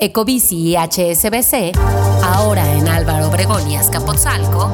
Ecobici 0.00 0.54
y 0.54 0.76
HSBC, 0.76 1.76
ahora 2.22 2.72
en 2.74 2.86
Álvaro 2.86 3.26
Obregón 3.26 3.68
y 3.68 3.74
Azcapotzalco, 3.74 4.70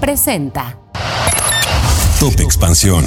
presenta 0.00 0.78
Top 2.18 2.40
Expansión. 2.40 3.04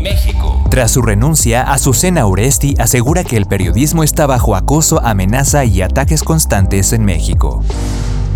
México. 0.00 0.62
Tras 0.70 0.92
su 0.92 1.02
renuncia, 1.02 1.62
Azucena 1.62 2.24
Oresti 2.26 2.76
asegura 2.78 3.24
que 3.24 3.36
el 3.36 3.46
periodismo 3.46 4.04
está 4.04 4.28
bajo 4.28 4.54
acoso, 4.54 5.04
amenaza 5.04 5.64
y 5.64 5.82
ataques 5.82 6.22
constantes 6.22 6.92
en 6.92 7.04
México. 7.04 7.64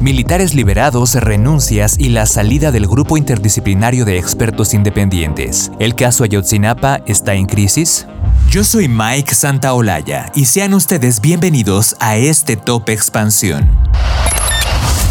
Militares 0.01 0.53
liberados, 0.53 1.15
renuncias 1.15 2.01
y 2.01 2.09
la 2.09 2.27
salida 2.27 2.73
del 2.73 2.89
grupo 2.89 3.17
interdisciplinario 3.17 4.05
de 4.05 4.19
expertos 4.19 4.75
independientes. 4.75 5.71
¿El 5.79 5.95
caso 5.95 6.25
Ayotzinapa 6.25 7.01
está 7.07 7.35
en 7.35 7.47
crisis? 7.47 8.09
Yo 8.49 8.65
soy 8.65 8.89
Mike 8.89 9.35
Santaolalla 9.35 10.31
y 10.35 10.47
sean 10.47 10.75
ustedes 10.75 11.21
bienvenidos 11.21 11.97
a 12.01 12.17
este 12.17 12.57
Top 12.57 12.89
Expansión. 12.89 13.69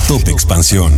Top 0.07 0.27
Expansión. 0.27 0.93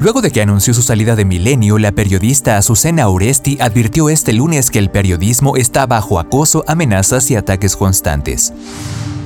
Luego 0.00 0.20
de 0.20 0.30
que 0.30 0.40
anunció 0.40 0.74
su 0.74 0.82
salida 0.82 1.16
de 1.16 1.24
Milenio, 1.24 1.78
la 1.78 1.92
periodista 1.92 2.56
Azucena 2.56 3.08
Oresti 3.08 3.58
advirtió 3.60 4.08
este 4.10 4.32
lunes 4.32 4.70
que 4.70 4.78
el 4.78 4.90
periodismo 4.90 5.56
está 5.56 5.86
bajo 5.86 6.18
acoso, 6.18 6.64
amenazas 6.66 7.30
y 7.30 7.36
ataques 7.36 7.76
constantes. 7.76 8.52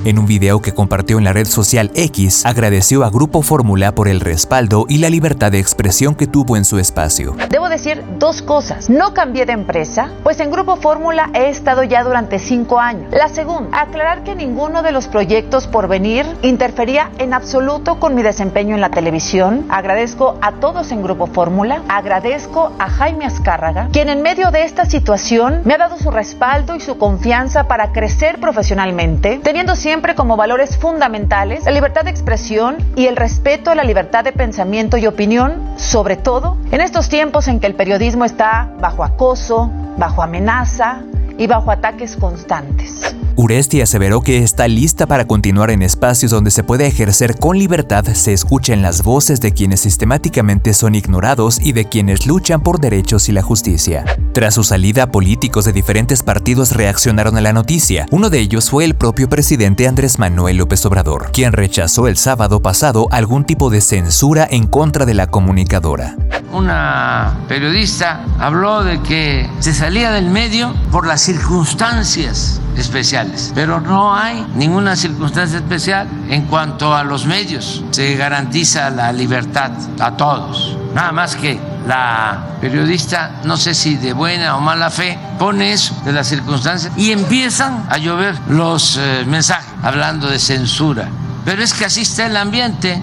En 0.05 0.19
un 0.19 0.25
video 0.25 0.61
que 0.61 0.73
compartió 0.73 1.17
en 1.17 1.23
la 1.23 1.31
red 1.31 1.47
social 1.47 1.89
X, 1.95 2.45
agradeció 2.45 3.05
a 3.05 3.09
Grupo 3.09 3.41
Fórmula 3.41 3.95
por 3.95 4.09
el 4.09 4.19
respaldo 4.19 4.85
y 4.89 4.97
la 4.97 5.09
libertad 5.09 5.49
de 5.49 5.59
expresión 5.59 6.13
que 6.13 6.27
tuvo 6.27 6.57
en 6.57 6.65
su 6.65 6.77
espacio. 6.77 7.37
Debo 7.49 7.69
decir 7.69 8.03
dos 8.19 8.41
cosas. 8.41 8.89
No 8.89 9.13
cambié 9.13 9.45
de 9.45 9.53
empresa, 9.53 10.11
pues 10.23 10.41
en 10.41 10.51
Grupo 10.51 10.75
Fórmula 10.75 11.29
he 11.33 11.49
estado 11.49 11.85
ya 11.85 12.03
durante 12.03 12.37
cinco 12.39 12.81
años. 12.81 13.13
La 13.13 13.29
segunda, 13.29 13.79
aclarar 13.79 14.25
que 14.25 14.35
ninguno 14.35 14.83
de 14.83 14.91
los 14.91 15.07
proyectos 15.07 15.67
por 15.67 15.87
venir 15.87 16.25
interfería 16.41 17.09
en 17.17 17.33
absoluto 17.33 17.97
con 17.97 18.13
mi 18.13 18.23
desempeño 18.23 18.75
en 18.75 18.81
la 18.81 18.89
televisión. 18.89 19.65
Agradezco 19.69 20.37
a 20.41 20.51
todos 20.51 20.91
en 20.91 21.01
Grupo 21.01 21.27
Fórmula. 21.27 21.81
Agradezco 21.87 22.73
a 22.77 22.89
Jaime 22.89 23.25
Azcárraga, 23.25 23.87
quien 23.93 24.09
en 24.09 24.21
medio 24.21 24.51
de 24.51 24.65
esta 24.65 24.83
situación 24.83 25.61
me 25.63 25.75
ha 25.75 25.77
dado 25.77 25.97
su 25.97 26.11
respaldo 26.11 26.75
y 26.75 26.81
su 26.81 26.97
confianza 26.97 27.69
para 27.69 27.93
crecer 27.93 28.41
profesionalmente, 28.41 29.39
teniendo 29.41 29.77
siempre 29.77 29.92
siempre 29.93 30.15
como 30.15 30.35
valores 30.35 30.75
fundamentales 30.75 31.65
la 31.65 31.69
libertad 31.69 32.03
de 32.03 32.09
expresión 32.09 32.77
y 32.95 33.05
el 33.05 33.15
respeto 33.15 33.69
a 33.69 33.75
la 33.75 33.83
libertad 33.83 34.23
de 34.23 34.31
pensamiento 34.31 34.97
y 34.97 35.05
opinión, 35.05 35.75
sobre 35.77 36.17
todo 36.17 36.57
en 36.71 36.81
estos 36.81 37.09
tiempos 37.09 37.47
en 37.47 37.59
que 37.59 37.67
el 37.67 37.75
periodismo 37.75 38.25
está 38.25 38.71
bajo 38.79 39.03
acoso, 39.03 39.69
bajo 39.95 40.23
amenaza 40.23 41.03
y 41.37 41.47
bajo 41.47 41.71
ataques 41.71 42.15
constantes. 42.15 43.13
Uresti 43.35 43.81
aseveró 43.81 44.21
que 44.21 44.43
está 44.43 44.67
lista 44.67 45.07
para 45.07 45.25
continuar 45.25 45.71
en 45.71 45.81
espacios 45.81 46.29
donde 46.31 46.51
se 46.51 46.63
puede 46.63 46.85
ejercer 46.85 47.39
con 47.39 47.57
libertad, 47.57 48.05
se 48.05 48.31
escuchen 48.31 48.83
las 48.83 49.01
voces 49.01 49.41
de 49.41 49.51
quienes 49.53 49.79
sistemáticamente 49.79 50.73
son 50.75 50.93
ignorados 50.93 51.59
y 51.59 51.71
de 51.73 51.85
quienes 51.85 52.27
luchan 52.27 52.61
por 52.61 52.79
derechos 52.79 53.29
y 53.29 53.31
la 53.31 53.41
justicia. 53.41 54.05
Tras 54.33 54.53
su 54.53 54.63
salida, 54.63 55.11
políticos 55.11 55.65
de 55.65 55.73
diferentes 55.73 56.21
partidos 56.21 56.73
reaccionaron 56.73 57.35
a 57.35 57.41
la 57.41 57.53
noticia. 57.53 58.05
Uno 58.11 58.29
de 58.29 58.39
ellos 58.39 58.69
fue 58.69 58.85
el 58.85 58.95
propio 58.95 59.27
presidente 59.29 59.87
Andrés 59.87 60.19
Manuel 60.19 60.57
López 60.57 60.85
Obrador, 60.85 61.31
quien 61.31 61.53
rechazó 61.53 62.07
el 62.07 62.17
sábado 62.17 62.61
pasado 62.61 63.07
algún 63.09 63.45
tipo 63.45 63.71
de 63.71 63.81
censura 63.81 64.47
en 64.49 64.67
contra 64.67 65.05
de 65.05 65.15
la 65.15 65.27
comunicadora. 65.27 66.17
Una 66.51 67.33
periodista 67.47 68.21
habló 68.39 68.83
de 68.83 69.01
que 69.01 69.49
se 69.59 69.73
salía 69.73 70.11
del 70.11 70.29
medio 70.29 70.73
por 70.91 71.07
las 71.07 71.21
circunstancias 71.21 72.59
especiales, 72.77 73.51
pero 73.55 73.79
no 73.79 74.15
hay 74.15 74.45
ninguna 74.55 74.95
circunstancia 74.95 75.57
especial 75.57 76.07
en 76.29 76.43
cuanto 76.43 76.95
a 76.95 77.03
los 77.03 77.25
medios. 77.25 77.83
Se 77.91 78.15
garantiza 78.15 78.89
la 78.89 79.11
libertad 79.11 79.71
a 79.99 80.15
todos. 80.15 80.77
Nada 80.93 81.11
más 81.11 81.35
que 81.35 81.59
la 81.87 82.57
periodista, 82.61 83.41
no 83.43 83.57
sé 83.57 83.73
si 83.73 83.95
de 83.95 84.13
buena 84.13 84.55
o 84.55 84.61
mala 84.61 84.89
fe, 84.89 85.17
pone 85.39 85.73
eso 85.73 85.95
de 86.05 86.13
las 86.13 86.27
circunstancias 86.27 86.93
y 86.95 87.11
empiezan 87.11 87.85
a 87.89 87.97
llover 87.97 88.37
los 88.49 88.97
eh, 88.97 89.25
mensajes 89.27 89.69
hablando 89.81 90.29
de 90.29 90.39
censura. 90.39 91.09
Pero 91.45 91.63
es 91.63 91.73
que 91.73 91.85
así 91.85 92.01
está 92.01 92.25
el 92.25 92.37
ambiente. 92.37 93.01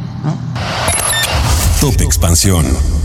Top 1.81 2.01
Expansión. 2.01 3.00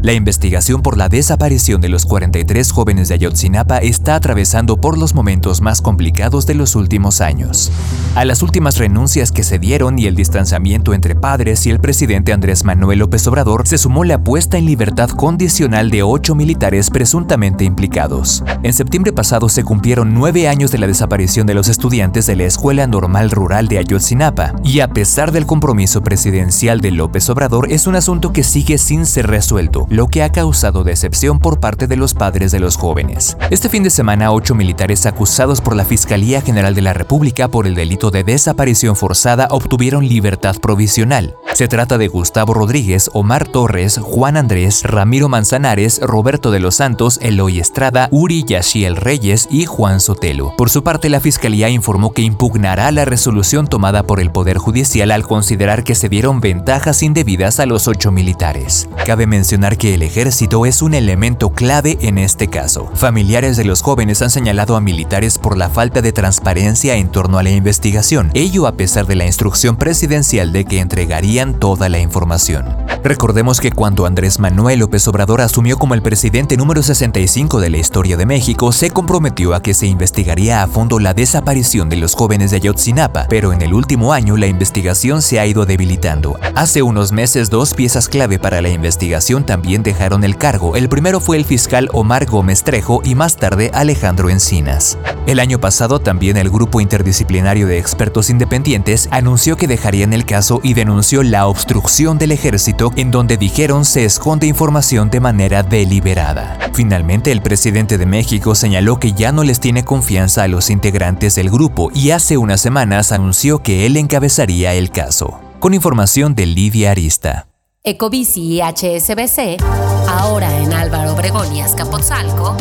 La 0.00 0.12
investigación 0.12 0.80
por 0.80 0.96
la 0.96 1.08
desaparición 1.08 1.80
de 1.80 1.88
los 1.88 2.06
43 2.06 2.70
jóvenes 2.70 3.08
de 3.08 3.14
Ayotzinapa 3.14 3.78
está 3.78 4.14
atravesando 4.14 4.80
por 4.80 4.96
los 4.96 5.12
momentos 5.12 5.60
más 5.60 5.82
complicados 5.82 6.46
de 6.46 6.54
los 6.54 6.76
últimos 6.76 7.20
años. 7.20 7.72
A 8.14 8.24
las 8.24 8.42
últimas 8.42 8.78
renuncias 8.78 9.32
que 9.32 9.42
se 9.42 9.58
dieron 9.58 9.98
y 9.98 10.06
el 10.06 10.14
distanciamiento 10.14 10.94
entre 10.94 11.16
padres 11.16 11.66
y 11.66 11.70
el 11.70 11.80
presidente 11.80 12.32
Andrés 12.32 12.64
Manuel 12.64 13.00
López 13.00 13.26
Obrador 13.26 13.66
se 13.66 13.76
sumó 13.76 14.04
la 14.04 14.22
puesta 14.22 14.56
en 14.56 14.66
libertad 14.66 15.10
condicional 15.10 15.90
de 15.90 16.04
ocho 16.04 16.36
militares 16.36 16.90
presuntamente 16.90 17.64
implicados. 17.64 18.44
En 18.62 18.74
septiembre 18.74 19.12
pasado 19.12 19.48
se 19.48 19.64
cumplieron 19.64 20.14
nueve 20.14 20.46
años 20.46 20.70
de 20.70 20.78
la 20.78 20.86
desaparición 20.86 21.44
de 21.48 21.54
los 21.54 21.66
estudiantes 21.66 22.24
de 22.26 22.36
la 22.36 22.44
Escuela 22.44 22.86
Normal 22.86 23.32
Rural 23.32 23.66
de 23.66 23.78
Ayotzinapa, 23.78 24.54
y 24.62 24.78
a 24.78 24.88
pesar 24.88 25.32
del 25.32 25.44
compromiso 25.46 26.04
presidencial 26.04 26.80
de 26.80 26.92
López 26.92 27.28
Obrador 27.30 27.66
es 27.72 27.88
un 27.88 27.96
asunto 27.96 28.32
que 28.32 28.44
sigue 28.44 28.78
sin 28.78 29.04
ser 29.04 29.26
resuelto 29.26 29.87
lo 29.90 30.08
que 30.08 30.22
ha 30.22 30.30
causado 30.30 30.84
decepción 30.84 31.38
por 31.38 31.60
parte 31.60 31.86
de 31.86 31.96
los 31.96 32.14
padres 32.14 32.52
de 32.52 32.60
los 32.60 32.76
jóvenes. 32.76 33.36
Este 33.50 33.68
fin 33.68 33.82
de 33.82 33.90
semana, 33.90 34.32
ocho 34.32 34.54
militares 34.54 35.06
acusados 35.06 35.60
por 35.60 35.74
la 35.74 35.84
Fiscalía 35.84 36.40
General 36.40 36.74
de 36.74 36.82
la 36.82 36.92
República 36.92 37.48
por 37.48 37.66
el 37.66 37.74
delito 37.74 38.10
de 38.10 38.24
desaparición 38.24 38.96
forzada 38.96 39.48
obtuvieron 39.50 40.06
libertad 40.06 40.56
provisional. 40.60 41.36
Se 41.54 41.68
trata 41.68 41.98
de 41.98 42.08
Gustavo 42.08 42.54
Rodríguez, 42.54 43.10
Omar 43.14 43.48
Torres, 43.48 43.98
Juan 44.02 44.36
Andrés, 44.36 44.82
Ramiro 44.84 45.28
Manzanares, 45.28 46.00
Roberto 46.02 46.50
de 46.50 46.60
los 46.60 46.76
Santos, 46.76 47.18
Eloy 47.22 47.58
Estrada, 47.58 48.08
Uri 48.12 48.44
Yashiel 48.44 48.96
Reyes 48.96 49.48
y 49.50 49.64
Juan 49.64 50.00
Sotelo. 50.00 50.54
Por 50.56 50.70
su 50.70 50.84
parte, 50.84 51.08
la 51.08 51.20
Fiscalía 51.20 51.68
informó 51.70 52.12
que 52.12 52.22
impugnará 52.22 52.92
la 52.92 53.04
resolución 53.04 53.66
tomada 53.66 54.02
por 54.02 54.20
el 54.20 54.30
Poder 54.30 54.58
Judicial 54.58 55.10
al 55.10 55.26
considerar 55.26 55.82
que 55.82 55.94
se 55.94 56.08
dieron 56.08 56.40
ventajas 56.40 57.02
indebidas 57.02 57.58
a 57.58 57.66
los 57.66 57.88
ocho 57.88 58.12
militares. 58.12 58.88
Cabe 59.06 59.26
mencionar 59.26 59.77
que 59.78 59.94
el 59.94 60.02
ejército 60.02 60.66
es 60.66 60.82
un 60.82 60.92
elemento 60.92 61.50
clave 61.50 61.96
en 62.00 62.18
este 62.18 62.48
caso. 62.48 62.90
Familiares 62.94 63.56
de 63.56 63.64
los 63.64 63.80
jóvenes 63.80 64.20
han 64.20 64.30
señalado 64.30 64.76
a 64.76 64.80
militares 64.80 65.38
por 65.38 65.56
la 65.56 65.70
falta 65.70 66.02
de 66.02 66.12
transparencia 66.12 66.96
en 66.96 67.08
torno 67.08 67.38
a 67.38 67.44
la 67.44 67.50
investigación, 67.50 68.30
ello 68.34 68.66
a 68.66 68.72
pesar 68.72 69.06
de 69.06 69.14
la 69.14 69.24
instrucción 69.24 69.76
presidencial 69.76 70.52
de 70.52 70.64
que 70.64 70.80
entregarían 70.80 71.54
toda 71.54 71.88
la 71.88 72.00
información. 72.00 72.66
Recordemos 73.04 73.60
que 73.60 73.70
cuando 73.70 74.04
Andrés 74.04 74.40
Manuel 74.40 74.80
López 74.80 75.06
Obrador 75.06 75.40
asumió 75.40 75.78
como 75.78 75.94
el 75.94 76.02
presidente 76.02 76.56
número 76.56 76.82
65 76.82 77.60
de 77.60 77.70
la 77.70 77.78
historia 77.78 78.16
de 78.16 78.26
México, 78.26 78.72
se 78.72 78.90
comprometió 78.90 79.54
a 79.54 79.62
que 79.62 79.74
se 79.74 79.86
investigaría 79.86 80.64
a 80.64 80.66
fondo 80.66 80.98
la 80.98 81.14
desaparición 81.14 81.88
de 81.88 81.96
los 81.96 82.14
jóvenes 82.14 82.50
de 82.50 82.56
Ayotzinapa, 82.56 83.26
pero 83.30 83.52
en 83.52 83.62
el 83.62 83.72
último 83.72 84.12
año 84.12 84.36
la 84.36 84.48
investigación 84.48 85.22
se 85.22 85.38
ha 85.38 85.46
ido 85.46 85.64
debilitando. 85.64 86.36
Hace 86.56 86.82
unos 86.82 87.12
meses 87.12 87.48
dos 87.48 87.74
piezas 87.74 88.08
clave 88.08 88.40
para 88.40 88.60
la 88.60 88.70
investigación 88.70 89.46
también 89.46 89.67
dejaron 89.76 90.24
el 90.24 90.36
cargo. 90.36 90.76
El 90.76 90.88
primero 90.88 91.20
fue 91.20 91.36
el 91.36 91.44
fiscal 91.44 91.88
Omar 91.92 92.24
Gómez 92.24 92.62
Trejo 92.64 93.02
y 93.04 93.14
más 93.14 93.36
tarde 93.36 93.70
Alejandro 93.74 94.30
Encinas. 94.30 94.96
El 95.26 95.40
año 95.40 95.60
pasado 95.60 96.00
también 96.00 96.38
el 96.38 96.48
grupo 96.48 96.80
interdisciplinario 96.80 97.66
de 97.66 97.78
expertos 97.78 98.30
independientes 98.30 99.08
anunció 99.10 99.56
que 99.56 99.68
dejarían 99.68 100.14
el 100.14 100.24
caso 100.24 100.60
y 100.62 100.72
denunció 100.72 101.22
la 101.22 101.46
obstrucción 101.46 102.16
del 102.16 102.32
ejército 102.32 102.92
en 102.96 103.10
donde 103.10 103.36
dijeron 103.36 103.84
se 103.84 104.06
esconde 104.06 104.46
información 104.46 105.10
de 105.10 105.20
manera 105.20 105.62
deliberada. 105.62 106.58
Finalmente, 106.72 107.30
el 107.30 107.42
presidente 107.42 107.98
de 107.98 108.06
México 108.06 108.54
señaló 108.54 108.98
que 108.98 109.12
ya 109.12 109.32
no 109.32 109.44
les 109.44 109.60
tiene 109.60 109.84
confianza 109.84 110.44
a 110.44 110.48
los 110.48 110.70
integrantes 110.70 111.34
del 111.34 111.50
grupo 111.50 111.90
y 111.92 112.12
hace 112.12 112.38
unas 112.38 112.62
semanas 112.62 113.12
anunció 113.12 113.62
que 113.62 113.84
él 113.84 113.96
encabezaría 113.96 114.72
el 114.74 114.90
caso. 114.90 115.40
Con 115.60 115.74
información 115.74 116.34
de 116.34 116.46
Lidia 116.46 116.92
Arista. 116.92 117.47
Ecobici 117.88 118.42
y 118.42 118.60
HSBC, 118.60 119.62
ahora 120.08 120.54
en 120.58 120.74
Álvaro 120.74 121.14
Obregón 121.14 121.56
y 121.56 121.62
Azcapotzalco, 121.62 122.54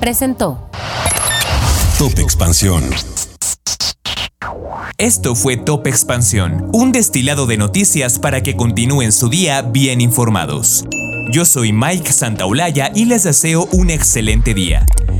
presentó 0.00 0.68
Top 1.98 2.18
Expansión. 2.18 2.84
Esto 4.98 5.34
fue 5.34 5.56
Top 5.56 5.86
Expansión, 5.86 6.68
un 6.74 6.92
destilado 6.92 7.46
de 7.46 7.56
noticias 7.56 8.18
para 8.18 8.42
que 8.42 8.54
continúen 8.54 9.12
su 9.12 9.30
día 9.30 9.62
bien 9.62 10.02
informados. 10.02 10.84
Yo 11.32 11.46
soy 11.46 11.72
Mike 11.72 12.12
Santaolalla 12.12 12.92
y 12.94 13.06
les 13.06 13.22
deseo 13.22 13.66
un 13.72 13.88
excelente 13.88 14.52
día. 14.52 14.84